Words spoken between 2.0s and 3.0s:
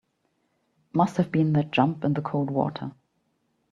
in the cold water.